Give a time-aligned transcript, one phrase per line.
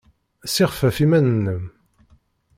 [0.47, 1.63] Ssixfef iman-nnem!